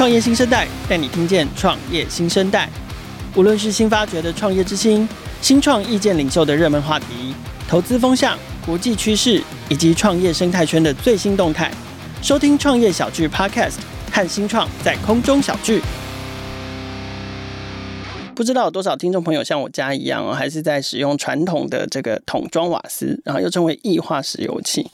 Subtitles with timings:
[0.00, 2.66] 创业新生代带你听见创业新生代。
[3.36, 5.06] 无论是新发掘的创业之星、
[5.42, 7.34] 新创意见领袖的热门话题、
[7.68, 11.70] 投资风向、国际趋势以及创业生态圈的最新动态，
[12.22, 13.74] 收听创业小聚 Podcast，
[14.10, 15.82] 和新创在空中小聚。
[18.34, 24.90] 不知道有多少听众朋友像我家一样哦，还是在使用传统的这个桶装瓦斯，然后又称为液化石油气。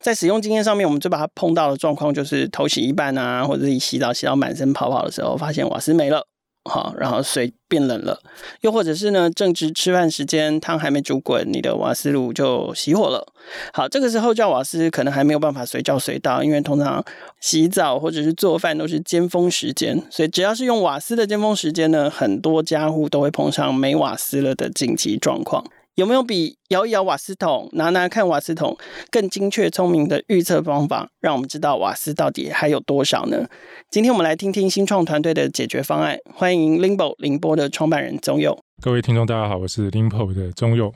[0.00, 6.26] 在使用经验上面，我们最怕碰到的状况就是头洗一半啊，或者是洗澡洗到满身泡泡的时候，发现瓦斯没了。
[6.68, 8.18] 好，然后水变冷了，
[8.62, 13.24] 又或者是呢，正值吃饭时间，汤还没煮滚，你的瓦斯炉就熄火了。
[13.72, 17.04] 好，这个时候叫瓦斯可能还没有办法随叫随到，因为通常
[17.40, 25.64] 洗澡或者是做饭都是尖峰时间，所以只要是用瓦斯的尖峰时间呢，很多家户都会碰上没瓦斯了的紧急状况。
[25.96, 28.76] 有没有比摇一摇瓦斯桶、拿拿看瓦斯桶
[29.10, 33.48] 更精确、聪明的预测方法，让我们知道瓦斯到底还有多少呢？
[33.90, 36.18] 今天我们来听听新创团队的解决方案。
[36.34, 38.62] 欢迎 Limbo 凌波的创办人宗佑。
[38.82, 40.92] 各位听众，大家好，我是 Limbo 的宗佑。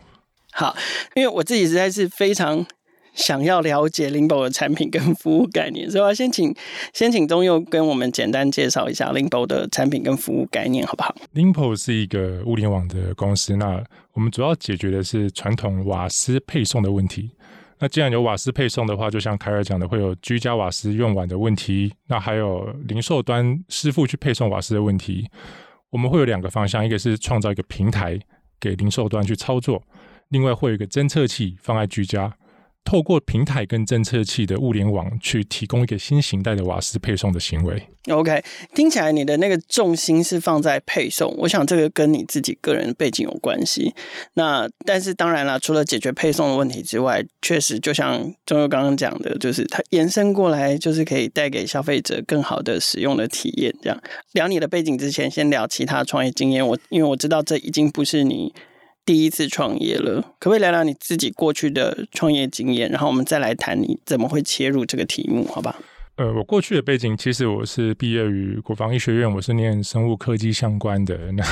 [0.52, 0.76] 好，
[1.14, 2.66] 因为我自己实在是非常。
[3.14, 6.54] 想要了解 Limbo 的产品跟服务概念，所以我要先请
[6.92, 17.30] 先请宗佑跟我们简单介绍一下 Limbo 的产品跟服务概念，好不好？Limbo 是一个物联网的公司，那我们主要解决的是传统瓦斯配送的问题。
[17.82, 25.26] 那既然有瓦斯配送的话，就像凯尔讲的，会有居家瓦斯用完的问题，那还有零售端师傅去配送瓦斯的问题。
[25.88, 28.20] 我们会有两个方向，一个是创造一个平台
[28.60, 29.82] 给零售端去操作，
[30.28, 32.30] 另外会有一个侦测器放在居家。
[32.84, 37.80] 透过平台跟侦测器的物联网去提供一个新型态的瓦斯配送的行为。
[38.08, 38.42] OK，
[38.74, 43.94] 听起来你的那个重心是放在配送，我想这个跟你自己个人背景有关系。
[44.34, 53.72] 那但是当然了，除了解决配送的问题之外，确实就像宗佑刚刚讲的，就是它延伸过来，就是可以带给消费者更好的使用的体验。
[53.82, 56.66] 这样聊你的背景之前，先聊其他创业经验。
[56.66, 58.52] 我因为我知道这已经不是你。
[59.04, 62.88] 第一次创业了，可不可以聊聊你自己过去的创业经验？
[62.90, 65.76] 然后我们再来谈你怎么会切入这个题目，好吧？
[66.16, 71.16] 呃，我过去的背景其实我是毕业于国防医学院，我是念生物科技相关的。
[71.32, 71.42] 那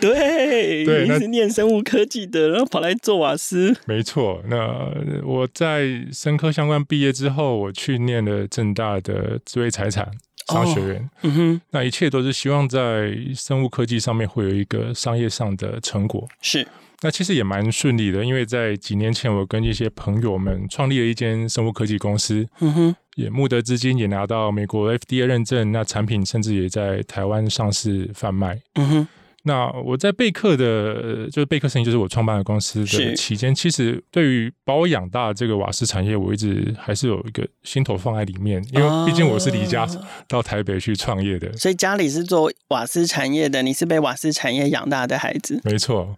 [0.00, 3.76] 对， 对，你是念生物科技的，然后跑来做瓦斯。
[3.86, 4.92] 没错，那
[5.24, 10.10] 我在生科相关毕业之后，我去念了正大的智慧财产
[10.50, 10.96] 商学院。
[10.96, 16.28] 哦，嗯哼，那一切都是希望在生物科技上面会有一个商业上的成果。
[16.42, 16.66] 是。
[17.02, 29.08] 那其实也蛮顺利的，因为在几年前，我跟一些朋友们创立了一间生物科技公司，嗯哼，也募得资金，也拿到美国 FDA 认证，那产品甚至也在台湾上市贩卖，嗯哼。
[29.44, 39.88] 那我在贝克的，就是贝克生意，就是我创办的公司的期间，其实对于把我养大这个瓦斯产业，我一直还是有一个心头放在里面，因为毕竟我是离家
[40.28, 46.14] 到台北去创业的，哦，所以家里是做瓦斯产业的，你是被瓦斯产业养大的孩子，没错。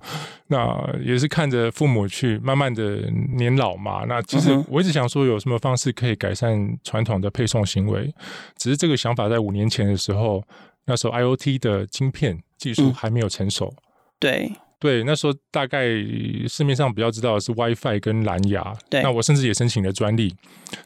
[0.48, 8.12] 那也是看着父母去慢慢的年老嘛，那其实我一直想说，有什么方式可以改善传统的配送行为，
[8.58, 10.42] 只是这个想法在五年前的时候。
[10.86, 13.82] 那时候 IoT 的晶片技术还没有成熟，嗯、
[14.18, 15.86] 对对，那时候大概
[16.48, 20.34] 市面上比较知道的是 WiFi 跟蓝牙，对，那我甚至也申请了专利。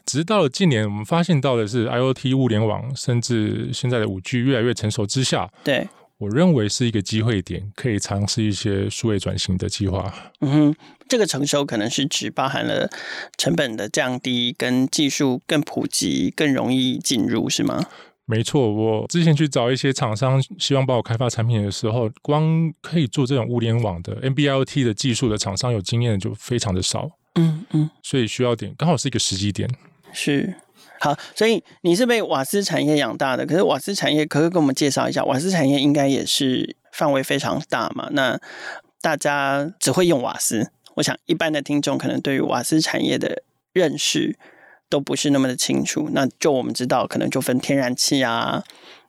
[0.05, 5.87] 直到了近年，我们发现到的是 IoT 物联网，甚至现在的五 G 越来越成熟之下，对，
[6.19, 10.13] 我认为是一个机会点，可以尝试一些数位转型的计划。
[10.41, 10.75] 嗯哼，
[11.09, 12.87] 这个成熟可能是指包含了
[13.35, 17.83] 成本的降低，跟技术更普及，更容易进入，是吗？
[18.29, 27.09] 没错，我之前去找一些厂商，希望帮我开发产品的时候，光可以做这种物联网的 NB-IoT 的技术的厂商有经验的就非常的少。
[27.35, 29.69] 嗯嗯，所以需要点，刚好是一个时机点。
[30.11, 30.53] 是，
[30.99, 35.23] 好，所以你是被瓦斯产业养大的，可是瓦斯产业可不可以跟我们介绍一下？
[35.23, 38.09] 瓦斯产业应该也是范围非常大嘛？
[38.11, 38.37] 那
[38.99, 44.37] 大家只会用瓦斯，我想一般的听众可能对于瓦斯产业的认识。
[44.89, 48.63] 都不是那么的清楚，那就我们知道，可能就分天然气啊、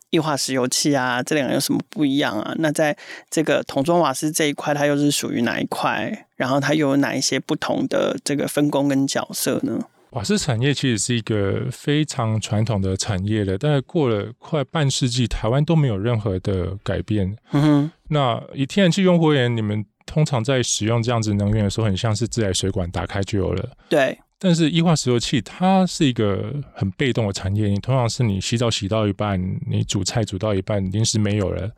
[0.09, 2.53] 液化石油气啊，这两个有什么不一样啊？
[2.57, 2.95] 那在
[3.29, 6.27] 这个桶装瓦斯这一块，它又是属于哪一块？
[6.35, 9.79] 然后它又有哪一些不同的这个分工跟角色呢？
[10.11, 17.37] 瓦斯产业其实是一个非常传统的产业了，但是过了快半世纪，台湾都没有任何的改变。
[17.51, 23.69] 嗯哼，那以天然气用户而言，你们通常在使用这样子能源的时候，很像是自来水管打开就有了。
[23.87, 24.17] 对。
[24.41, 29.37] 但是液化石油气它是一个很被动的产业，你通常是你洗澡洗到一半，
[29.67, 31.69] 你煮菜煮到一半，临时没有了，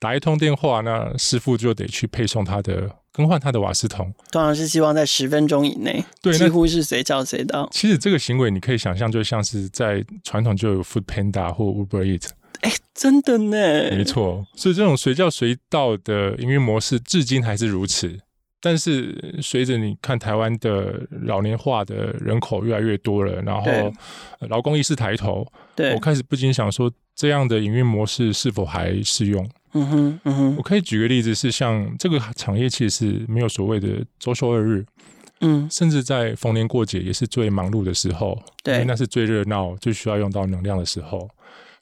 [0.00, 4.12] 打一通电话，那师傅就得去配送他的更换他的瓦斯桶。
[4.32, 7.68] 当然是希望在十分钟以内，对，几乎是随叫随到。
[7.70, 12.30] 其实这个行为你可以想象，就像是在传统就有 Food Panda 或 Uber Eats。
[12.62, 13.56] 哎，真的呢，
[13.96, 18.18] 没错，所以这种随叫随到的营运模式，至今还是如此。
[18.60, 23.70] 但是随着你看台湾的老年化的人口越来越多了，然后
[24.48, 29.48] 劳工意识抬头，对，我开始不禁想说，这样的营运模式是否还适用？
[29.72, 34.84] 嗯哼，嗯哼，我可以举个例子，是像这个产业其实是没有所谓的周休二日，
[35.40, 41.28] 嗯，甚至在逢年过节也是最忙碌的时候，对，因为那是最热闹、最需要用到能量的时候，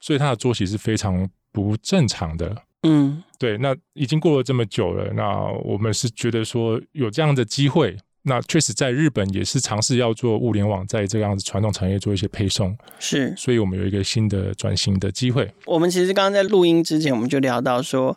[0.01, 2.55] 所以它的作息是非常不正常的。
[2.83, 15.53] 嗯，对，那已经过了这么久了，那我们是觉得说有这样的机会，那确实在日本也是尝试要做物联网，在这样子传统产业做一些配送，是，所以我们有一个新的转型的机会。
[15.67, 18.17] 我们其实刚刚在录音之前，我们就聊到说，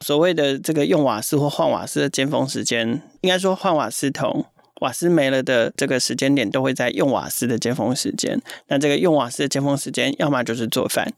[0.00, 4.44] 所谓的这个用瓦斯或换瓦斯的尖峰时间，应该说换瓦斯桶，
[4.82, 8.38] 瓦斯没了的这个时间点，都会在用瓦斯的尖峰时间。
[8.68, 11.10] 那这个用瓦斯的尖峰时间，要么就是做饭。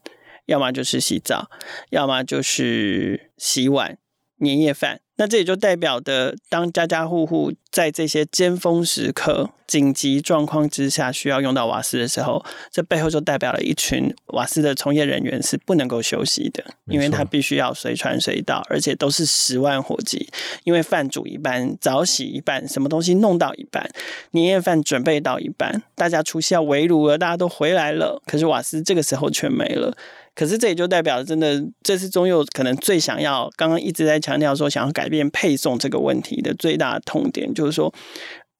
[0.45, 1.49] 要么就是洗澡，
[1.89, 3.97] 要么就是洗碗、
[4.37, 5.01] 年夜饭。
[5.17, 20.27] 那这也就代表的，当家家户户在这些尖峰时刻、紧急状况之下需要用到瓦斯的时候，这背后就代表了一群瓦斯的从业人员是不能够休息的，因为他必须要随传随到，而且都是十万火急。
[20.65, 23.89] 因为饭煮一半，澡洗一半，什么东西弄到一半，
[24.31, 29.95] 年夜饭准备到一半，大家除夕要围炉了，大家都回来了，可是瓦斯这个时候却没了。
[30.35, 37.93] 可是这也就代表，真的，这次中幼可能最想要，刚刚一直在强调说，想要改变配送这个问题的最大的痛点，就是说。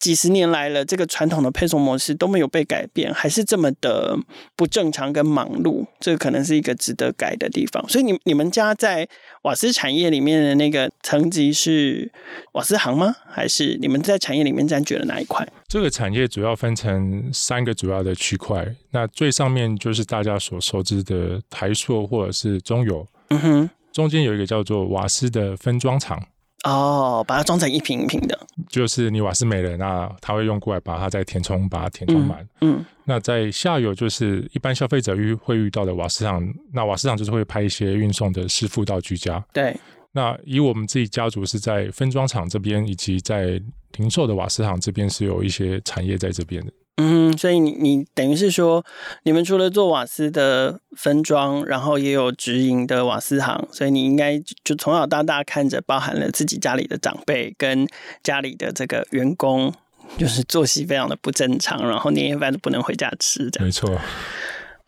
[0.05, 4.15] 几十年来了，这个传统的配送模式都没有被改变，还是这么的
[4.55, 7.83] 不正常跟忙碌，这个可能是一个值得改的地方。
[7.89, 9.09] 所以你你们家在
[9.41, 12.11] 瓦斯产业里面的那个层级是
[12.51, 13.15] 瓦斯行吗？
[13.27, 15.43] 还是你们在产业里面占据了哪一块？
[15.67, 26.23] 这个产业主要分成三个主要的区块，那最上面就是大家所熟知的台塑或者是中油，嗯哼，中间有一个叫做瓦斯的分装厂。
[26.65, 32.45] 哦，把它装成一瓶一瓶的，就是你瓦斯没了，那他会用过来把它再填充，把它填充满。
[32.61, 39.43] 嗯，那在下游就是一般消费者遇会遇到的瓦斯厂，那瓦斯厂就是会派一些运送的师傅到居家。
[39.53, 39.77] 对，
[40.11, 43.61] 那以我们自己家族是在分装厂这边，以及在
[43.97, 46.73] 零售的瓦斯厂这边是有一些产业在这边的。
[46.97, 48.81] 嗯，所以你你等于是说，
[49.23, 57.85] 你们除了做瓦斯的分装，然后也有直营的瓦斯行，所以你应该就从小到大看着，包含了自己家里的长辈跟
[58.23, 59.73] 家里的这个员工，
[60.17, 63.65] 就是作息非常的不正常，然后年夜饭都不能回家吃的。
[63.65, 63.99] 没错。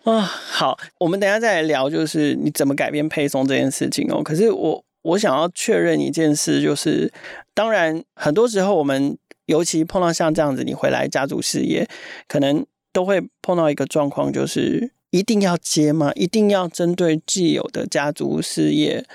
[0.05, 4.23] 啊，好，我们等一下再来聊，就是你怎么改变配送这件事情哦。
[4.23, 7.11] 可是我我想要确认一件事，就是
[7.53, 9.17] 当然很多时候我们。
[9.47, 11.89] 尤其碰到像这样子，你回来家族事业，
[12.27, 16.11] 可能都会碰到一个状况，就是一定要接吗？
[16.15, 19.05] 一定要针对既有的家族事业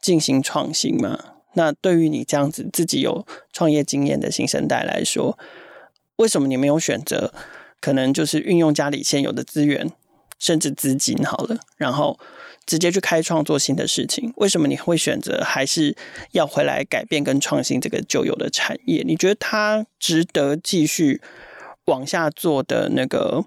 [0.00, 1.18] 进行创新吗？
[1.54, 5.38] 那对于你这样子自己有创业经验的新生代来说，
[6.16, 7.34] 为什么你没有选择？
[7.80, 9.90] 可能就是运用家里现有的资源，
[10.38, 12.18] 甚至资金好了，然后。
[12.64, 15.96] 直接去开创做新的事情，为什么你会选择还是
[16.30, 19.02] 要回来改变跟创新这个旧有的产业？
[19.04, 21.20] 你觉得它值得继续
[21.86, 23.44] 往下做的那个，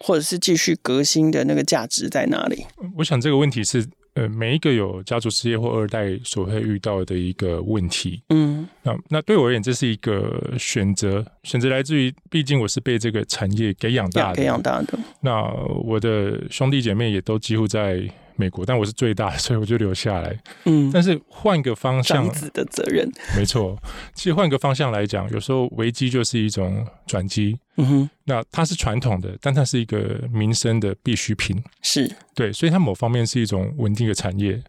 [0.00, 2.66] 或者是继续革新的那个价值在哪里？
[2.96, 8.20] 我想这个问题是呃，每一个有家族事业或二代所会遇到的一个问题。
[8.30, 14.98] 嗯，那那对我而言，这是一个选择，选择来自于，毕竟我是被这个产业给养大的，给养大的。
[15.20, 15.40] 那
[15.84, 18.10] 我的兄弟姐妹也都几乎在。
[18.36, 20.38] 美国，但我是最大的， 所以我就留下来。
[20.64, 23.76] 嗯，但是换个方向，长子的责任，没错。
[24.14, 27.58] 其实换个方向来讲，有时候危机就是一种转机。
[27.78, 31.62] 嗯哼，那它是传统的，但它是一个民生的必需品。
[31.82, 34.62] 是对，所以它某方面是一种稳定的产业。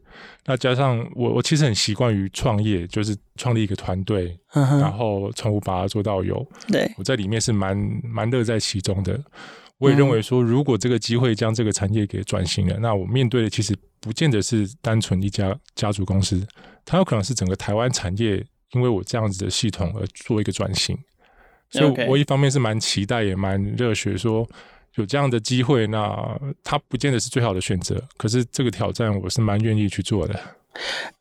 [0.45, 6.45] 那加上我，我其实很习惯于创业，就是创立一个团队，嗯、然后从无把它做到有。
[6.67, 9.17] 对，我在里面是蛮蛮乐在其中的。
[9.79, 16.46] 我也认为说，如果这个机会将这个产业给转型了，嗯，那我面对的其实不见得是单纯一家家族公司，
[16.84, 18.43] 它有可能是整个台湾产业，
[18.74, 20.98] 因为我这样子的系统而做一个转型。
[21.69, 24.48] 所以，我一方面是蛮期待，也蛮热血，说
[24.96, 30.39] 有这样的机会，那它不见得是最好的选择，可是这个挑战我是蛮愿意去做的。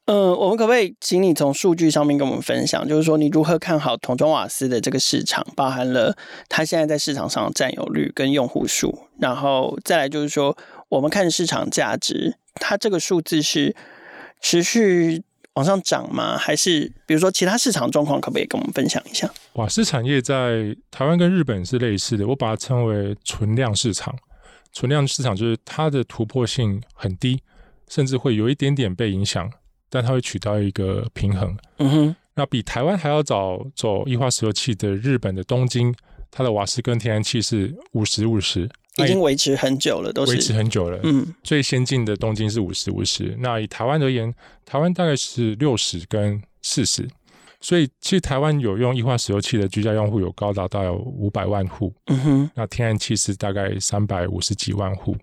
[0.04, 6.16] 呃，我们可不可以请你从数据上面跟我们分享，就是说你如何看好桶装瓦斯的这个市场，包含了
[6.48, 10.56] 它现在在市场上占有率跟用户数，然后再来就是说，
[10.88, 13.74] 我们看市场价值，它这个数字是
[14.40, 16.38] 持续往上涨吗？
[16.38, 19.28] 还是比如说其他市场状况，可不可以跟我们分享一下？
[19.54, 24.14] 瓦斯产业在台湾跟日本是类似的，我把它称为存量市场。
[24.72, 27.40] 存量市场就是它的突破性很低。
[27.88, 29.50] 甚至会有一点点被影响，
[29.88, 31.56] 但它会取到一个平衡。
[31.78, 35.94] 嗯哼，那比台湾还要早走液化石油气的日本的东京，
[36.30, 41.00] 它的瓦斯跟天然气是五十五十，已经维持很久了，都是维持很久了。
[41.02, 47.08] 嗯，最先进的东京是五十五十，那以台湾而言，台湾大概是六十跟四十。
[47.58, 55.16] 所以，其实台湾有用液化石油气的居家用户有高达到有五百万户，嗯哼，那天然气是大概三百五十几万户，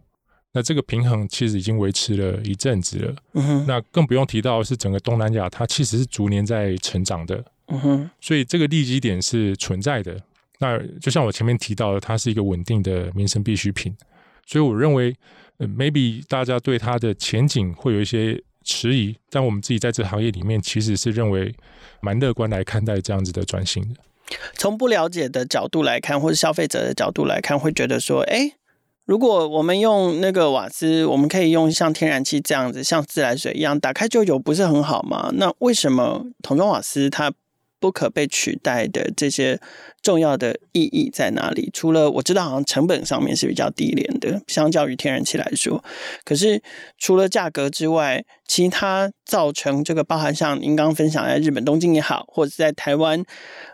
[0.54, 10.16] 那这个平衡其实已经维持了一阵子了，嗯哼，那更不用提到是整个东南亚，它其实是逐年在成长的，嗯哼，所以这个利基点是存在的。
[10.60, 13.94] 那就像我前面提到的，它是一个稳定的民生必需品，
[14.46, 15.14] 所以我认为，
[15.58, 21.54] 呃，maybe 大家对它的前景会有一些迟疑，但我们自己在这行业里面其实是认为
[22.00, 24.00] 蛮乐观来看待这样子的转型的。
[24.54, 28.54] 从不了解的角度来看，或者消费者的角度来看，会觉得说，哎，
[29.06, 35.30] 如果我们用那个瓦斯，我们可以用像天然气这样子，像自来水一样打开就有，不是很好吗？
[35.34, 37.32] 那为什么桶装瓦斯它
[37.84, 39.60] 不可被取代的这些
[40.02, 41.70] 重要的意义在哪里？
[41.74, 45.84] 除了我知道，好像成本上面是比较低廉的，相较于天然气来说。
[46.24, 46.64] 可是
[46.98, 53.22] 除了价格之外，其他造成这个，包含像您刚分享在日本东京也好，或者在台湾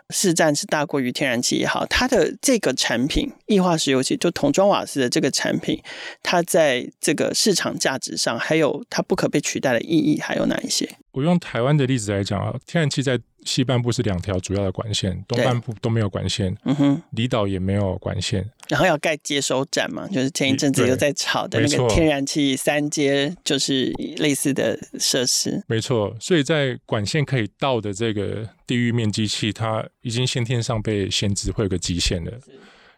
[0.08, 5.80] 市占是大过于天然气也好，它的这个产品液化石油气就桶装瓦斯的这个产品，
[6.20, 10.88] 它在这个市场价值上，还有它不可被取代的意义，还有哪一些？
[11.12, 32.32] 我用台湾的例子来讲啊，天然气在西半部是两条主要的管线，东半部都没有管线，嗯哼，离岛也没有管线，然后要盖接收站嘛，就是前一阵子又在炒的那个天然气三阶，就是类似的设施，没错，所以在管线可以到的这个地域面积器，它已经先天上被限制，会有个极限了。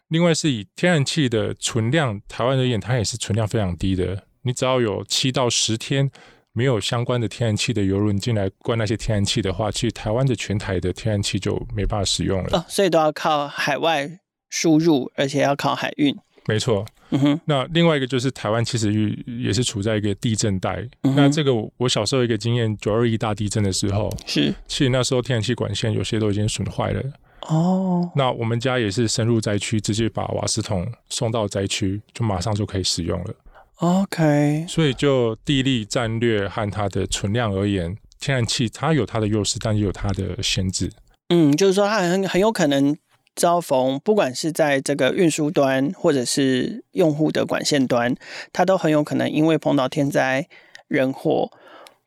[0.08, 6.10] 另外是以天然气的存量，台湾而言，它也是存量非常低的，你只要有七到十天。
[6.54, 12.58] 没有相关的天然气的油轮进来灌那些天然气的话，其实台湾的全台的天然气就没办法使用了。
[12.58, 16.14] 哦，所以都要靠海外输入，而且要靠海运。
[16.46, 16.84] 没错。
[17.10, 17.40] 嗯哼。
[17.46, 18.92] 那另外一个就是台湾其实
[19.26, 20.86] 也是处在一个地震带。
[21.02, 27.02] 嗯、那这个我小时候一个经验，九二一大地震的时候，是其实那时候天然气管线有些都已经损坏了。
[27.48, 28.10] 哦。
[28.14, 33.34] 那我们家也是深入灾区，直接把瓦斯桶送到灾区，就马上就可以使用了。
[33.82, 40.92] OK，所以就地利战略和它的存量而言，天然气它有它的优势，但也有它的限制。
[41.30, 42.96] 嗯，就是说它很很有可能
[43.34, 48.14] 遭逢，不管是在这个运输端或者是用户的管线端，
[48.52, 50.46] 它都很有可能因为碰到天灾
[50.86, 51.50] 人祸，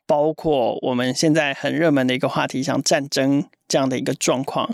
[0.05, 4.73] 包括我们现在很热门的一个话题，像战争这样的一个状况，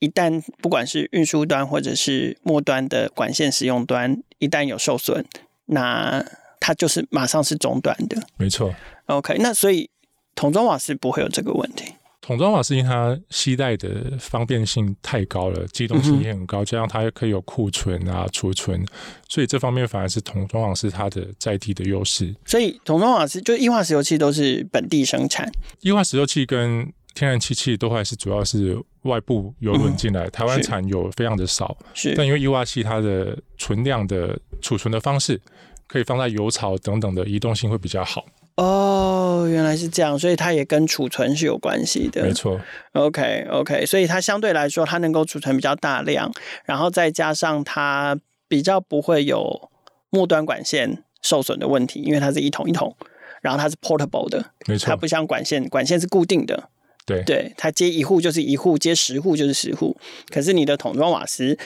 [0.00, 5.24] 一旦不管是运输端或者是末端的管线使用端，一旦有受损，
[5.64, 6.22] 那
[6.64, 8.72] 它就是马上是中断的，没错。
[9.06, 9.90] OK，那所以
[10.36, 11.92] 桶装瓦斯不会有这个问题。
[12.20, 18.86] 桶装瓦斯因为它携带的方便性太高了，机动性也很高，嗯、加上它也可以有库存啊、储存，
[19.28, 22.32] 所以这方面反而是桶装瓦斯它的在地的优势。
[22.46, 25.50] 所以桶装瓦斯就液化石油气都是本地生产，
[25.80, 31.76] 液化石油气跟天然气气都还是主要是外部油轮进来，嗯、台湾产油非常的少。
[31.92, 35.40] 是，但因为液化气它的存量的储存的方式。
[35.92, 38.24] 可以放在油槽等等的移动性会比较好
[38.56, 42.22] 哦，原来是这样，所以它也跟储存是有关系的。
[42.22, 42.58] 没错
[42.92, 46.32] ，OK OK，所以它相对来说它能够储存比较大量，
[46.64, 48.18] 然后再加上它
[48.48, 49.70] 比较不会有
[50.08, 52.94] 末端管线受损的问题，因为它是一桶一桶，
[53.42, 56.68] 然后它是 portable 的，没错，它不像管线，管线是固定的，
[57.04, 59.96] 对对，它接一户就是一户，接十户就是十户，
[60.30, 61.58] 可是你的桶装瓦斯。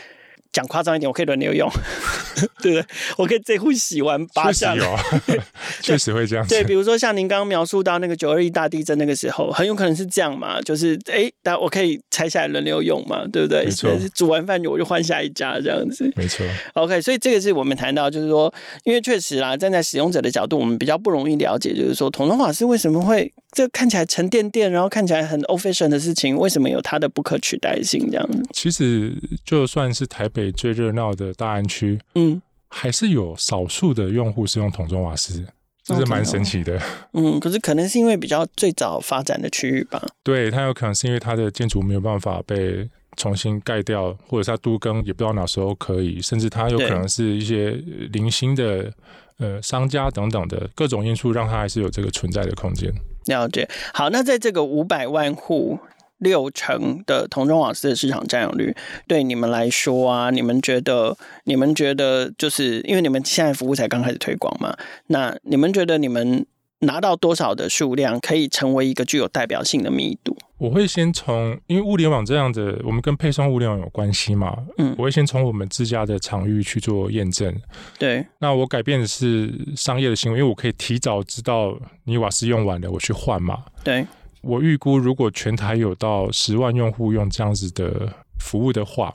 [0.56, 1.70] 讲夸张一点，我可以轮流用，
[2.62, 2.86] 对不对？
[3.18, 5.04] 我可以这户洗完拔下来，
[5.84, 6.46] 确实，会这样。
[6.48, 13.66] 对，比如说像您刚刚描述到那个九二一大地震那个时候，很有可能是这样嘛，就是哎，但我可以拆下来轮流用嘛，对不对？
[13.66, 13.90] 没错。
[14.14, 16.46] 煮完饭我就换下一家这样子，没错。
[16.72, 18.52] OK，所以这个是我们谈到，就是说，
[18.84, 28.42] 因为确实啦，站在使用者的角度，我们比较不容易了解，就是说，桶装瓦斯为什么会这看起来沉甸甸，然后看起来很 old fashion 的事情，为什么有它的不可取代性这样子？
[28.54, 29.12] 其实
[29.44, 30.45] 就算是台北。
[30.52, 35.44] 最热闹的大安区，嗯，还是有少数的用户是用桶装瓦斯，
[35.84, 36.80] 这是蛮神奇的。
[37.12, 40.04] 嗯，可是可能是因为比较最早发展的区域吧。
[40.22, 47.70] 对，它有可能是因为它的建筑没有办法被重新盖掉，或者是它都更也不知道哪时候可以，甚至它有可能是一些
[48.12, 48.92] 零星的
[49.38, 52.92] 呃商家等等的各种因素，让它还是有这个存在的空间。
[53.26, 53.68] 了解。
[53.92, 55.78] 好，那在这个五百万户。
[56.18, 58.75] 六成的童装瓦斯的市场占有率，
[59.06, 61.16] 对你们来说啊，你们觉得？
[61.44, 64.76] 你们觉得，就是因为你们现在服务才刚开始推广嘛？
[65.08, 66.44] 那你们觉得，你们
[66.80, 70.37] 拿到多少的数量，可以成为一个具有代表性的密度？
[70.58, 77.54] 我会先从，因为物联网这样的，我们跟配送物联网有关系嘛，嗯，我会先从我们自家的场域去做验证。
[77.99, 83.64] 对，那我改变的是商业的行为，因为我可以提早知道你瓦斯用完了，我去换嘛。
[83.85, 84.06] 对，
[84.46, 89.12] 我预估如果全台有到十万用户用这样子的服务的话，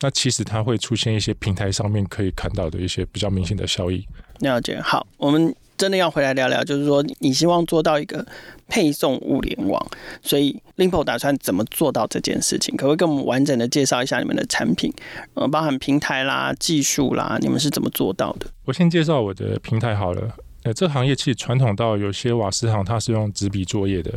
[0.00, 4.06] 那其实它会出现一些平台上面可以看到的一些比较明显的效益。
[4.40, 5.54] 了解，好，我们。
[5.76, 8.24] 真的要回来聊聊，就是说你希望做到一个
[8.68, 9.84] 配送物联网，
[10.22, 12.76] 所以 Lynpo 打算怎么做到这件事情？
[12.76, 14.94] 可不可以跟我们完整的介绍一下你们的产品？
[15.34, 18.46] 呃，包含平台啦、技术啦，你们是怎么做到的？
[18.66, 20.36] 我先介绍我的平台好了。
[20.62, 24.12] 呃，这行业其实传统到有些瓦斯行，它是用纸笔作业的，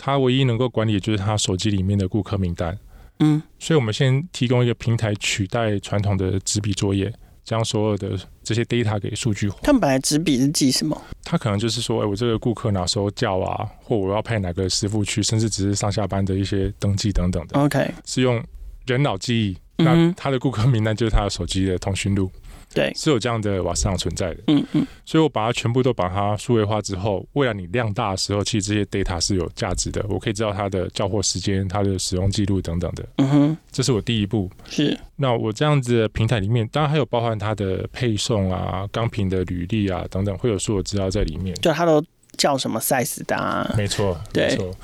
[0.00, 2.78] 它唯一能够管理的就是他手机里面的顾客名单。
[3.18, 7.12] 嗯，所以我们先提供一个平台取代传统的纸笔作业。
[7.42, 9.58] 将所有的这些 data 给数据化。
[9.62, 11.02] 他们本来纸笔是记什么？
[11.24, 17.58] 他可能就是说，哎，我这个顾客哪时候叫啊，或我要派哪个师傅去，甚至只是上下班的一些登记等等的。
[17.58, 18.40] OK，是用
[18.86, 19.56] 人脑记忆。
[19.82, 22.30] 那他的顾客名单就是他的手机的通讯录。
[22.72, 24.42] 对，是有这样的瓦斯厂存在的。
[24.46, 30.04] 嗯嗯，所以我把它全部都把它数位化之后，未来你量大的时候，其实这些 data 是有价值的。
[30.08, 33.04] 我可以知道它的交货时间、它的使用记录等等的。
[33.16, 34.48] 嗯哼，这是我第一步。
[34.68, 34.98] 是。
[35.16, 41.54] 那我这样子的平台里面，当然还有包含它的配送啊、钢瓶的履历啊等等，会有所有资料在里面。
[41.56, 42.02] 就它都
[42.36, 43.68] 叫什么 size 的啊？
[43.76, 44.74] 没错， 对没错。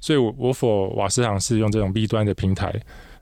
[0.00, 2.74] 所以我我 for 瓦斯厂是用这种 B 端的平台。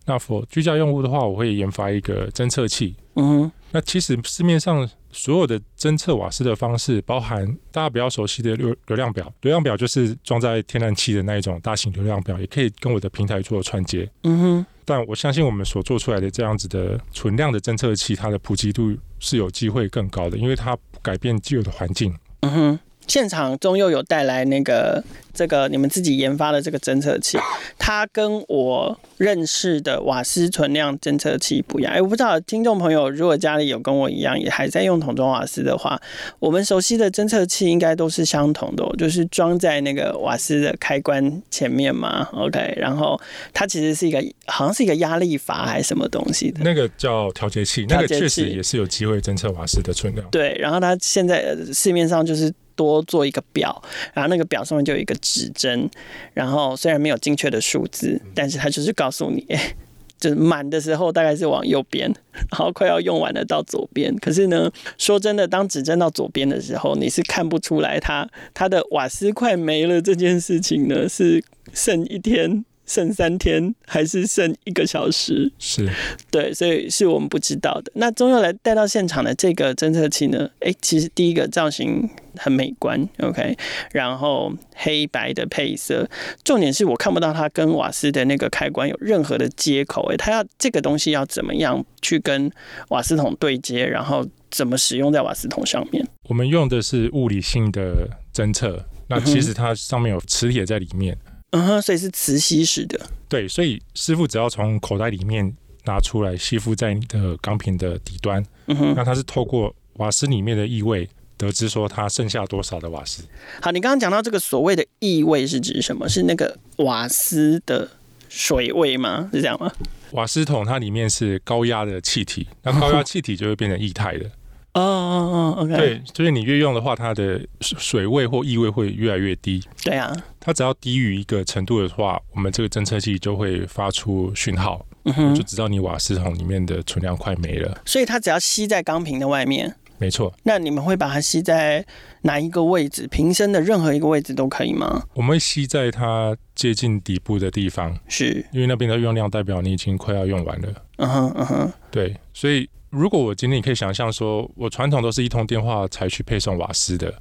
[0.06, 2.96] 那 for 居家用户的话，我会研发一个侦测器。
[3.14, 3.52] 嗯哼。
[3.72, 14.10] 那其实市面上所有的侦测瓦斯的方式，包含大家比较熟悉的流流量表，流量表就是装在天然气的那一种大型流量表，也可以跟我的平台做串接。
[14.24, 14.66] 嗯哼。
[14.84, 22.12] 但我相信我们所做出来的这样子的存量的侦测器，它的普及度是有机会更高的，因为它改变既有的环境。
[22.40, 22.78] 嗯哼。
[23.10, 25.02] 现场中又有带来那个
[25.34, 27.36] 这个你们自己研发的这个侦测器，
[27.76, 31.92] 它跟我认识的瓦斯存量侦测器不一样。
[31.92, 36.00] 哎，我不知道听众朋友如果家里有跟我一样也还在用桶装瓦斯的话，
[36.38, 42.28] 我们熟悉的侦测器应该都是相同的，就是装在那个瓦斯的开关前面嘛。
[42.32, 43.20] OK，然后
[43.52, 50.24] 它其实是一个好像是一个压力阀还是什么东西的，那个叫调节器，那个确实也是有机会侦测瓦斯的存量。
[50.30, 52.54] 对，然后它现在市面上就是。
[52.80, 53.82] 多做一个表，
[54.14, 55.86] 然后那个表上面就有一个指针，
[56.32, 59.46] 然后虽然没有精确的数字，但是它就是告诉你，
[60.18, 64.16] 就是满的时候大概是往右边，然后快要用完了到左边。
[64.16, 72.64] 可是呢，说真的，当指针到左边的时候，你是看不出来它它的瓦斯快没了这件事情呢，是剩一天。
[72.90, 75.52] 剩三天还是剩一个小时？
[75.60, 75.88] 是
[76.28, 77.92] 对，所以是我们不知道的。
[77.94, 80.50] 那中佑来带到现场的这个侦测器呢？
[80.58, 83.56] 哎、欸，其实第一个造型很美观，OK，
[83.92, 86.08] 然后黑白的配色，
[86.42, 90.10] 重点是我看不到它跟瓦斯的那个开关有任何的接口。
[90.12, 92.50] 哎，它要这个东西要怎么样去跟
[92.88, 96.04] 瓦斯桶对接，然后怎么使用在瓦斯桶上面？
[96.24, 101.16] 我们用的是物理性的侦测，那其实它上面有磁铁在里面。
[101.50, 103.00] 嗯哼，所以是磁吸式的。
[103.28, 108.44] 对，所以师傅只要从口袋里面拿出来，吸附在你的钢瓶的底端。
[108.66, 113.24] 嗯哼，那它是透过瓦斯里面的异味，得知说它剩下多少的瓦斯。
[113.60, 116.08] 好，你刚刚讲到这个所谓的异味是指什么？
[116.08, 117.88] 是那个瓦斯的
[118.28, 119.28] 水味吗？
[119.32, 119.72] 是这样吗？
[120.12, 124.30] 瓦斯桶它里面是高压的气体，那高压 气体就会变成液态的。
[124.74, 125.76] 哦哦哦，OK。
[125.76, 129.62] 对，所以你越用的话，它的水位或异味会越来越低。
[129.82, 137.82] 对啊，它只要低于一个程度的话，我们这个侦测器就会发出讯号，嗯哼，就知道你瓦斯桶里面的存量快没了。
[137.84, 140.34] 所以它只要吸在钢瓶的外面，没错。
[140.42, 141.84] 那你们会把它吸在
[142.22, 143.06] 哪一个位置？
[143.06, 145.04] 瓶身的任何一个位置都可以吗？
[145.14, 150.68] 我们会吸在它接近底部的地方，是因为那边的用量代表你已经快要用完了。
[150.96, 152.68] 嗯哼，嗯哼，对，所以。
[152.90, 157.14] 如果我今天你可以想象说，我传统都是一通电话才去配送瓦斯的，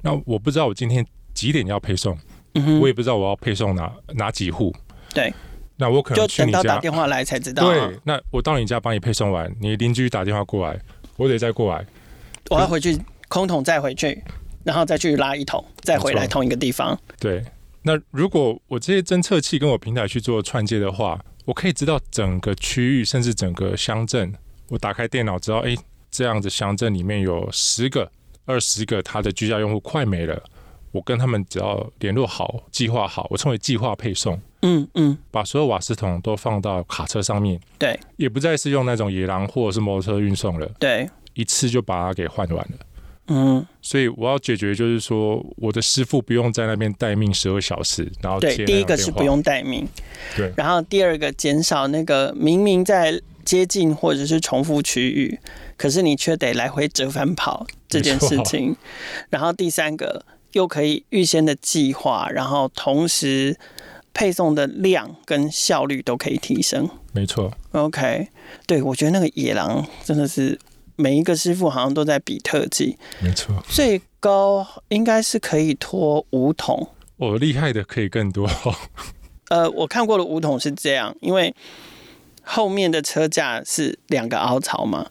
[0.00, 2.16] 那我不知道我今天几点要配送，
[2.80, 4.74] 我也不知道我要配送哪哪几户，
[5.12, 5.30] 对，
[5.76, 10.80] 那我可能就等到打电话来才知道，啊，对，那我到你家帮你配送完，你邻居打电话过来，
[11.18, 11.84] 我得再过来，
[12.48, 12.98] 我要回去
[13.28, 14.22] 空桶再回去，
[14.64, 17.44] 然后再去拉一桶，再回来同一个地方，对，
[17.82, 24.32] 那如果我这些侦测器跟我平台去做串接的话，我可以知道整个区域甚至整个乡镇。
[24.68, 25.74] 我打开电脑，知道哎，
[26.10, 28.10] 这样子乡镇里面有十个、
[28.44, 30.40] 二十个，他的居家用户快没了。
[30.92, 34.40] 我跟他们只要联络好、计划好，我称为计划配送。
[34.62, 37.58] 嗯嗯，把所有瓦斯桶都放到卡车上面。
[37.78, 40.66] 对，也不再是用那种野狼或者是摩托车运送了。
[40.78, 42.78] 对，一次就把它给换完了。
[43.32, 49.86] 嗯，所以我要解决就是说，我的师傅不用在那边待命十二小时，然后对，第一个是不用待命，
[50.36, 55.38] 对，然后第二个减少那个明明在接近或者是重复区域，
[55.76, 58.74] 可是你却得来回折返跑这件事情，
[59.28, 63.56] 然后第三个又可以预先的计划，然后同时
[64.12, 68.26] 配送的量跟效率都可以提升，没错，OK，
[68.66, 70.58] 对，我觉得那个野狼真的是。
[71.00, 76.88] 每一个师傅好像都在比特技，没错，最高应该是可以拖五桶。
[77.16, 78.48] 我、哦、厉害的可以更多。
[79.48, 81.54] 呃，我看过的五桶是这样，因为
[82.42, 85.06] 后面的车架是两个凹槽嘛，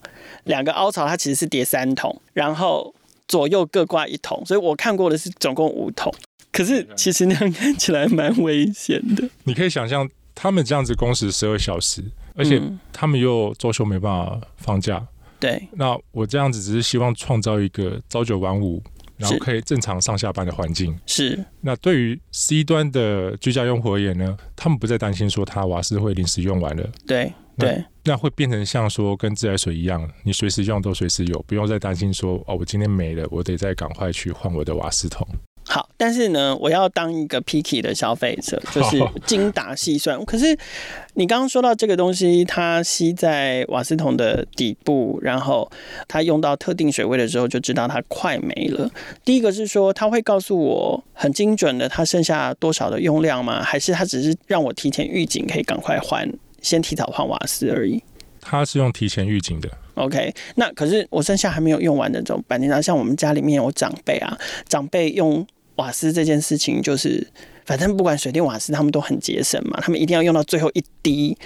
[0.45, 2.93] 两个凹槽它其实是叠三桶，然后
[3.28, 6.13] 左右各挂一桶，所以我看过的是总共五桶。
[6.52, 9.30] 可是其实那样看起来蛮危险的。
[9.43, 12.04] 你可以想象他们这样子工时十二小时，
[12.36, 15.06] 而且他们又周休没办法放假。
[15.39, 18.84] 对，那我这样子只是希望创造一个朝九晚五，
[19.15, 20.97] 然后可以正常上下班的环境。
[21.06, 21.43] 是。
[21.62, 26.89] 那对于 C 端的居家用户而言呢，他们不再担心说他瓦斯会临时用完了。
[27.08, 27.84] 对对。
[28.04, 35.28] 那会变成像说跟自来水一样，你随时用都随时有，不用再担心说哦，我今天没了，我得再赶快去换我的瓦斯桶。
[35.71, 40.25] 好，但是呢，我要当一个 picky 的消费者， 就是精打细算。
[40.25, 40.58] 可是
[41.13, 45.69] 你刚刚说到这个东西，它吸在瓦斯桶的底部，然后
[46.08, 48.89] 它用到特定水位的时候，就知道它快没了。
[49.23, 53.62] 第一个是说，它会告诉我很精准的它剩下多少的用量吗？
[53.62, 56.27] 还是它只是让我提前预警，可以赶快换，
[56.63, 58.01] 先提早换瓦斯而已？
[58.41, 59.69] 它是用提前预警的。
[59.93, 64.36] OK，那可是我剩下还没有用完的这种半天，那像我们家里面有长辈啊，
[64.67, 65.45] 长辈用。
[65.80, 67.26] 瓦斯这件事情就是，
[67.65, 69.80] 反正不管水电瓦斯，他们都很节省嘛。
[69.82, 71.38] 他们一定要用到最后一滴、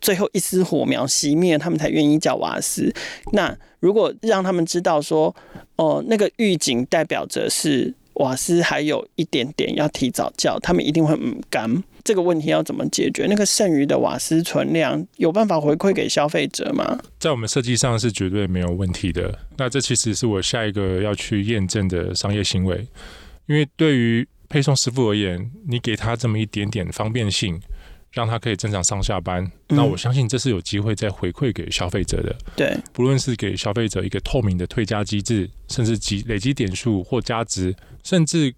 [0.00, 2.94] 最后一丝火苗熄灭，他们才愿意叫瓦斯。
[3.32, 5.34] 那如果让他们知道说，
[5.74, 11.82] 哦，那个预警代表着是瓦斯还有一点点要提早叫，他们一定会嗯干。
[12.04, 13.26] 这个问题要怎么解决？
[13.28, 16.98] 那个剩余的瓦斯存量有办法回馈给消费者吗？
[17.18, 19.36] 在我们设计上是绝对没有问题的。
[19.58, 22.86] 那这其实是我下一个要去验证的商业行为。
[23.50, 27.60] 因为对于配送师傅而言，你给他这么一点点方便性，
[28.12, 32.32] 让他可以正常上下班，嗯、那我相信这是有机会再回馈给消费者的。
[32.54, 38.54] 对，不论是给消费者一个透明的退加机制，甚至积累积点数或加值，甚至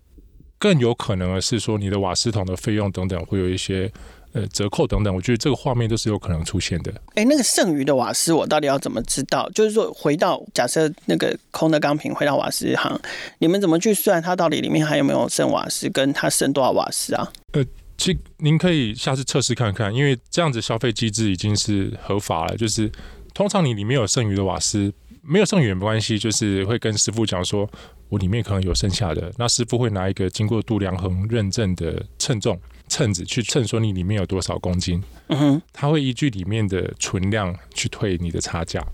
[0.59, 3.90] 更有可能的是说，你的瓦斯桶的费用等等会有一些。
[4.33, 6.90] 呃，折扣等等，我觉得这个画面都是有可能出现的。
[7.09, 9.47] 哎、欸，那个剩余的瓦斯，我到底要怎么知道？
[9.51, 12.99] 就是说，回到假设那个空的钢瓶回到瓦斯行，
[13.40, 17.31] 你们怎么去算它到底里面还有没有剩瓦斯，跟它剩多少瓦斯啊？
[17.53, 17.62] 呃，
[17.99, 22.57] 其您可以下次测试看看，因为这样子消费机制已经是合法了。
[22.57, 22.90] 就是
[23.35, 24.90] 通常你里面有剩余的瓦斯，
[25.21, 27.68] 没有剩余也没关系，就是会跟师傅讲说，
[28.09, 32.59] 我里面可能有剩下的，那师傅会拿一个经过度量衡认证的称重。
[32.92, 38.85] 秤子去称说你里面有多少公斤，嗯哼，他会依据里面的存量去退你的差价。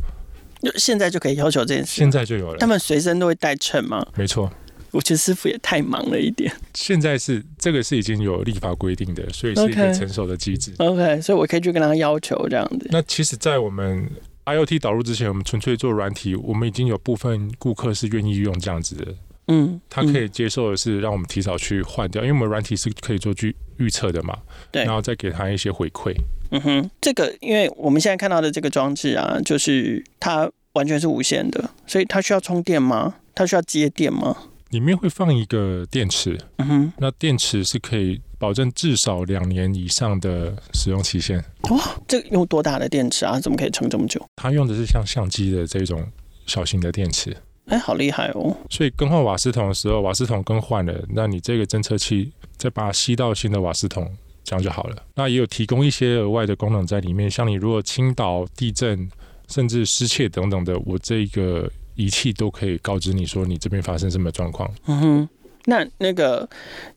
[0.76, 2.58] 现在就可以要求这件事，现在就有了。
[2.58, 4.06] 他们随身都会带秤吗？
[4.14, 4.48] 没错。
[4.90, 6.50] 我觉得师傅也太忙了一点。
[6.74, 10.72] 现在是这个是已经有立法规定的，所以是一个成熟的机制。
[10.76, 10.84] Okay.
[10.84, 12.88] OK，所以我可以去跟他要求这样子。
[12.90, 14.08] 那其实，在我们
[14.46, 19.14] IoT 导入之前，我们纯粹做软体，我们已经有部分顾客是愿意用这样子的。
[19.48, 24.36] 嗯，他可以接受的是让我们提早去换掉，因为我们软体是可以做预预测的嘛，
[24.70, 26.14] 对，然后再给他一些回馈。
[26.50, 33.16] 嗯哼，这个因为我们现在看到的这个装置啊，就是它完全是无线的，所以它需要充电吗？
[33.34, 34.36] 它需要接电吗？
[34.70, 41.42] 里面会放一个电池，嗯哼，那电池是可以保证至少两年以上的使用期限。
[41.70, 43.40] 哇，这个用多大的电池啊？
[43.40, 44.20] 怎么可以撑这么久？
[44.36, 46.06] 它用的是像相机的这种
[46.44, 47.34] 小型的电池。
[47.68, 48.56] 哎、欸，好厉害哦！
[48.70, 54.10] 所以更换瓦斯桶的时候，瓦斯桶更换了，那你这个侦测器再把它吸到新的瓦斯桶，
[54.42, 54.96] 这样就好了。
[55.14, 59.08] 那也有提供一些额外的功能在里面，像你如果倾倒、地震，
[59.48, 64.70] 甚至失窃等等的，我这个仪器都可以告知你说你这边发生什么状况。
[64.86, 65.28] 嗯哼，
[65.66, 66.48] 那那个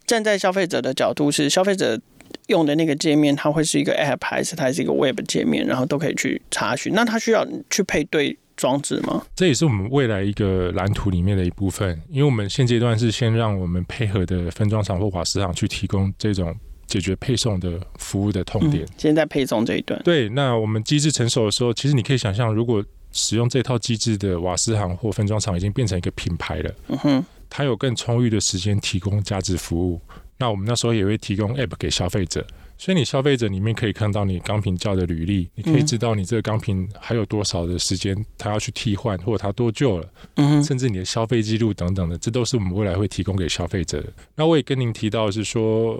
[0.05, 1.99] 站在消费者的角度，是消费者
[2.47, 6.93] 用的那个界面，它会是一个 App 还是它是一个 Web 界面，然后都可以去查询？
[6.93, 9.23] 那它需要去配对装置吗？
[9.35, 16.55] 这也是我们未来一个蓝图里面的一部分，因为我们现阶段是先让我们配合的分装厂或瓦斯厂去提供这种
[16.87, 18.85] 解决配送的服务的痛点。
[18.97, 29.99] 现、嗯、在配送这一段，对，那我们机制成熟的时候，其实你可以想象，如果使用这套机制的瓦斯行或分装厂已经变成一个品牌了，嗯哼，它有更充裕的时间提供价值服务。
[30.37, 32.45] 那我们那时候也会提供 App 给消费者。
[32.81, 44.07] 所以你消费者里面可以看到你钢瓶叫的履历，你可以知道你这个钢瓶还有多少的时间它要去替换，或者它多久了，嗯，甚至你的消费记录等等的，这都是我们未来会提供给消费者的。
[44.35, 45.95] 那我也跟您提到的是说，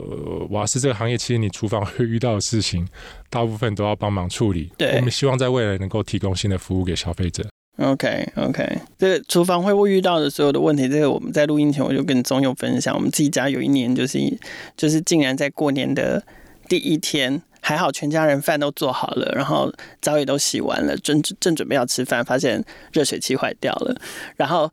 [0.50, 2.88] 瓦斯这个行业其实你厨房会遇到的事情，
[3.30, 4.72] 大部分都要帮忙处理。
[4.76, 7.48] 对，我们希望在未来能够提供新的服务给消费者。
[7.78, 14.18] OK OK，这个厨房会不会遇到的所有的问题，这个我们在录音前我就跟宗佑分享，我们自己家有一年就是
[14.76, 16.24] 就是竟然在过年的
[16.72, 19.70] 第一天，还好全家人饭都做好了，然后
[20.02, 23.94] 澡也都洗完了，正正准备要吃饭，发现热水器坏掉了，
[24.38, 24.72] 然后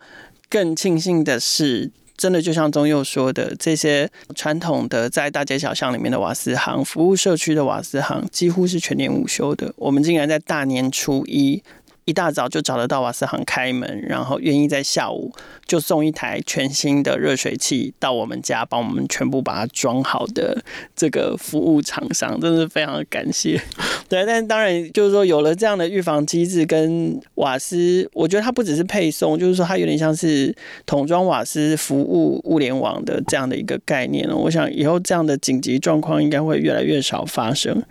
[0.48, 11.60] 更庆幸的是，真的就像宗佑说的，这些传统的在大街小巷里面的瓦斯行，服务社区的瓦斯行，几乎是全年无休的，我们竟然在大年初一。
[12.08, 15.30] 一大早就找得到瓦斯行开门，然后愿意在下午
[15.66, 20.64] 就送一台全新的热水器到我们家，帮我们全部把它装好的
[20.96, 23.60] 这个服务厂商，真的是非常的感谢。
[24.08, 34.26] 对，但当然就是说有了这样的预防机制跟瓦斯，我觉得它不只是配送，就是说它有点像是桶装瓦斯服务物联网的这样的一个概念。
[34.34, 37.82] 我想以后这样的紧急状况应该会越来越少发生。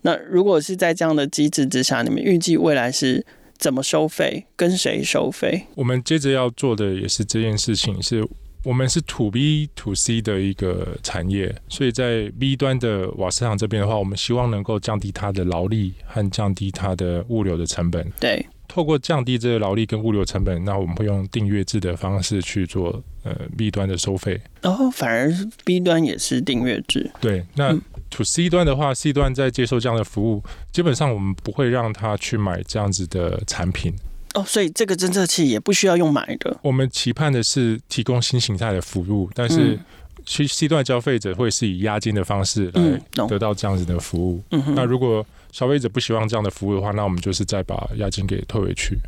[0.00, 3.22] 那如果是在这样的机制之下，你们预计未来是？
[3.58, 4.46] 怎么收费？
[4.56, 5.66] 跟谁收费？
[5.74, 8.26] 我们接着要做的也是这件事情，是
[8.62, 18.10] 我们是 To B To C 的一个产业，所以在 B 端的瓦斯厂这边的话，我们希望能够降低它的劳力和降低它的物流的成本。
[18.18, 24.40] 对，透过降低这个劳力跟物流成本，那我们会用订阅制的方式去做呃 B 端的收费。
[24.62, 25.32] 哦，反而
[25.64, 27.10] B 端也是订阅制。
[27.20, 27.76] 对，那。
[28.08, 30.42] 嗯 To C 端的话，C 端在接受这样的服务，
[30.72, 33.92] 基本上我们不会让他去买这样子的产品。
[34.34, 36.56] 哦，所以这个侦测器也不需要用买的。
[36.62, 39.78] 我们期盼的是提供新形态的服务，但是
[40.24, 44.42] 其实 C 端消费者会是以押金的方式来得到这样子的服务。
[44.50, 48.98] 嗯，那如果消费者不希望这样的服务的话，那我们就是再把押金给退回去。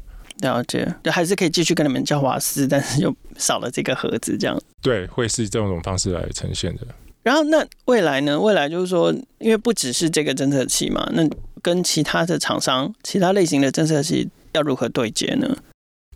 [0.40, 4.60] 了解，就还是可以继续跟你们交瓦斯，但是又少了这个盒子，这样。
[4.80, 6.86] 对，会是这种方式来呈现的。
[7.22, 8.40] 然后那未来呢？
[8.40, 11.28] 未来就是说，因为不只是这个侦测器嘛，那
[11.60, 15.56] 跟其他的厂商、其他类型的侦测器要如何对接呢？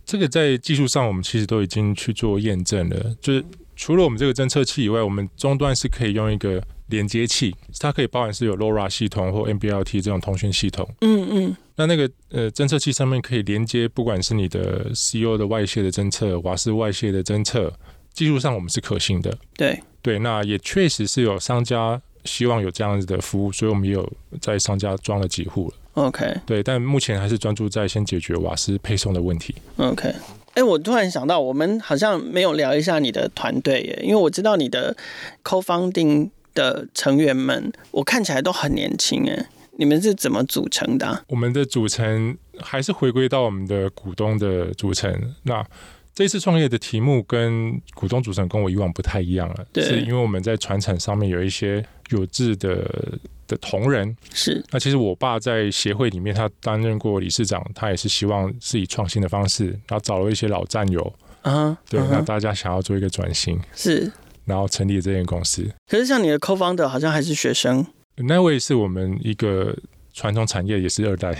[0.05, 3.15] 这个在技术上，我们其实都已经去做验证了。
[3.21, 3.43] 就是
[3.75, 10.87] 除了我们这个侦测器以外，我们终端是可以用一个连接器，它可以包含是有 LoRa 系统或 MBLT 这种通讯系统。
[11.01, 11.55] 嗯嗯。
[11.75, 17.71] 那那个呃侦测器上面可以连接，不管是你的 CO 的外泄的侦测、瓦斯外泄的侦测，
[18.13, 19.37] 技术上我们是可行的。
[19.57, 19.81] 对。
[20.01, 25.77] 对，那也确实是有商家希望有这样子的服务，所以我们也有在商家装了几户了。
[25.93, 29.55] OK，对，但目前还是专注在先解决瓦斯配送的问题。
[29.77, 30.13] OK，
[30.55, 34.93] 哎，我突然想到，我们好像没有聊一下你的团队耶，因为我知道你的
[35.41, 39.47] co-founding 的成员们，我看起来都很年轻哎，
[39.77, 41.23] 你们是怎么组成的啊？
[41.29, 45.33] 我们的组成还是回归到我们的股东的组成。
[45.43, 45.65] 那
[46.13, 54.15] 这次创业的题目跟股东组成跟我以往不太一样了，对是因为我们在传产上面有一些有志的的同仁。
[54.31, 61.01] 是，那其实我爸在协会里面，他担任过理事长，他也是希望是以创新的方式，然后找了一些老战友，
[61.41, 62.23] 啊、uh，huh, 对，那、uh huh.
[62.23, 64.11] 大家想要做一个转型，是，
[64.45, 65.67] 然后成立这间公司。
[65.89, 67.83] 可是像你的 co-founder 好像还是学生，
[68.17, 69.75] 那位是我们一个
[70.13, 71.35] 传统产业，也是二代。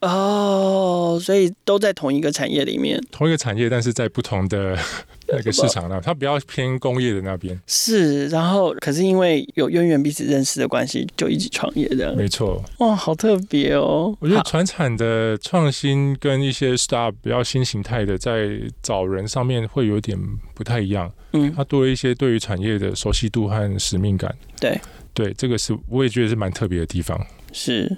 [0.00, 4.76] 哦，oh, 所以都在同一个产业里面，同一个产业，但是在不同的
[5.28, 7.58] 那个市场那，它比较偏工业的那边。
[7.66, 12.14] 是，然后可是因为有渊源彼此认识的关系，就一起创业的。
[12.14, 12.62] 没错。
[12.78, 14.14] 哇，好特别哦！
[14.20, 20.18] 我觉得传产的创新跟一些 startup 比较新形态的，在找人上面会有点
[20.54, 21.10] 不太一样。
[21.32, 24.34] 嗯，它多了一些对于产业的熟悉度和使命感。
[24.60, 24.78] 对，
[25.14, 27.18] 对，这个是我也觉得是蛮特别的地方。
[27.58, 27.96] 是，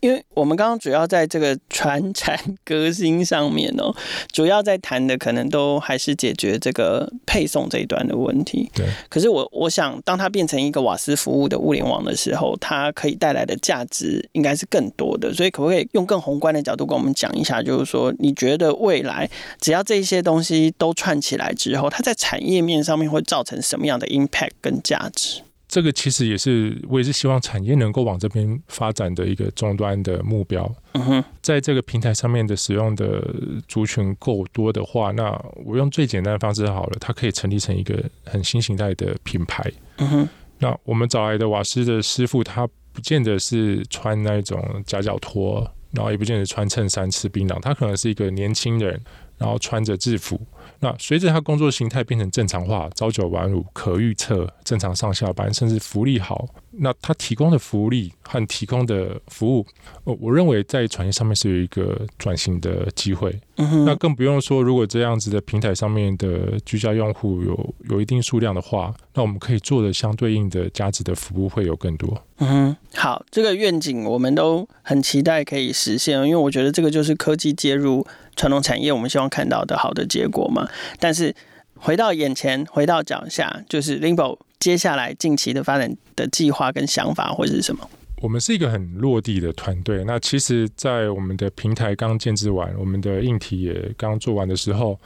[0.00, 3.94] 因为我们刚刚主要在这个传产革新上面哦，
[4.32, 8.70] 主要在谈的可能都还是解决这个配送这一端的问题。
[8.74, 8.86] 对。
[9.10, 15.30] 可是我我想，当它变成一个瓦斯服务的物联网的时候，它可以带来的价值应该是更多的。
[15.34, 17.62] 所以，可不可以用更宏观的角度跟我们讲一下？
[17.62, 19.28] 就是说，你觉得未来
[19.60, 25.42] 只要这些东西都串起来之后，它在产业面上面会造成什么样的 impact 跟价值？
[25.74, 30.72] 这个其实也是我也是希望产业能够往这边发展的一个终端的目标。
[30.92, 33.28] 嗯哼，在这个平台上面的使用的
[33.66, 35.32] 族群够多的话，那
[35.64, 39.68] 我用最简单的方式好了，它可以成立成一个很新形态的品牌。
[39.96, 40.28] 嗯哼，
[40.60, 49.00] 那我们找来的瓦斯的师傅，他不见得是穿那种夹脚拖，然后也不见得穿衬衫吃槟榔，他可能是一个年轻人，
[49.38, 50.40] 然后穿着制服。
[50.80, 56.46] 那随着他工作形态变成正常化、朝九晚五、可预测、正常上下班，甚至福利好，
[56.78, 59.66] 那它提供的福利和提供的服务，
[60.04, 63.34] 我我认为在产业上面是有一个转型的机会。
[63.56, 72.20] 嗯哼，那更不用说，如果这样子的平台上面的居家用户有有一定数量的话，那我们可以做的相对应的价值的服务会有更多。
[72.38, 80.68] 嗯哼，好，这个愿景我们都很期待可以实现，因为我觉得这个就是科技介入传统产业，我们希望看到的好的结果嘛。
[80.98, 81.34] 但是
[81.76, 87.86] 回到眼前，回到脚下，就是 Linbo 接下来近期的发展的计划跟想法会是什么？
[88.22, 90.02] 我们是一个很落地的团队。
[90.04, 94.98] 那其实，在我们的平台刚建制完，我们的硬体也刚做完的时候，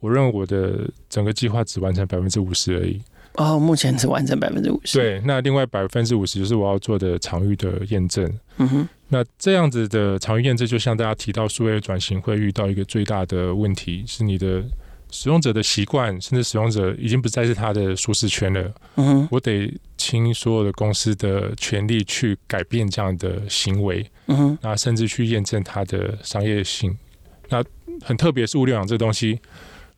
[0.00, 2.98] 我认为我的整个计划只完成百分之五十而已。
[3.34, 4.98] 哦，目前只完成百分之五十。
[4.98, 8.24] 对，那另外百分之五十就是我要做的场域的验证。
[8.56, 8.88] 嗯哼。
[9.08, 14.64] 那这样子的场域验证，就像大家提到数位转型会遇到一个最大的问题，是你的
[15.14, 18.74] 使用者的习惯，甚至使用者已经不再是他的舒适圈了。
[18.96, 19.28] 嗯。
[19.30, 24.04] 我得倾所有的公司的权利去改变这样的行为。
[24.26, 24.58] 嗯。
[24.60, 26.98] 那甚至去验证它的商业性。
[27.48, 27.62] 那
[28.02, 29.38] 很特别是物联网这东西。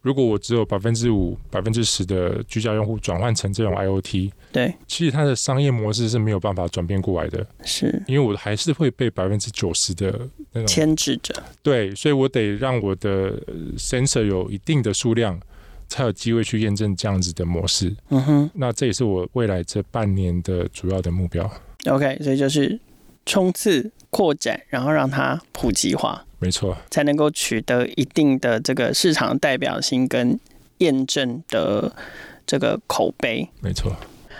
[0.06, 11.34] 如果我只有百分之五、百分之十的居家用户转换成这种 IoT，对，其实它的商业模式是没有办法转变过来的，是因为我还是会被百分之九十的那种牵制着。
[11.60, 13.36] 对，所以我得让我的
[13.76, 15.40] sensor 有一定的数量，
[15.88, 17.92] 才有机会去验证这样子的模式。
[18.10, 21.50] 嗯哼，那这也是我未来这半年的主要的目标。
[21.86, 22.78] OK，所以就是
[23.26, 26.24] 冲刺、扩展，然后让它普及化。
[26.38, 30.38] 没错，才能够取得一定的这个市场代表性跟
[30.78, 31.94] 验证的
[32.46, 33.48] 这个口碑。
[33.60, 33.94] 没错。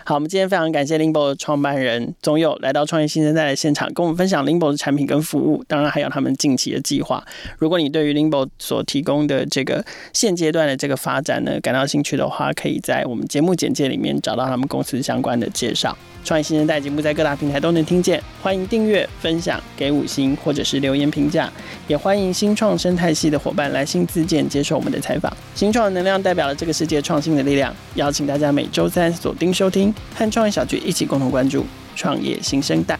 [0.07, 7.21] 好，我们今天非常感谢 Linbo 的创办人宗佑来到创业新生代的现场，跟我们分享 Linbo 的产品跟服务，当然还有他们近期的计划。
[7.57, 15.97] 如果你对于 Linbo 所提供的这个现阶段的这个发展呢感到兴趣的话，可以在我们节目简介里面找到他们公司相关的介绍。
[16.23, 21.51] 创业新生代节目在各大平台都能听见，欢迎订阅、分享、给五星或者是留言评价，
[21.87, 25.31] 也欢迎新创生态系的伙伴来信自荐接受我们的采访。
[25.53, 32.99] 新创能量代表了这个世界创新的力量，邀请大家每周三锁定收听，和创业小聚一起共同关注创业新生代。